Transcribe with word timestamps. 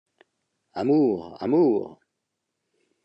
Amour, 0.81 1.37
Amour! 1.43 1.99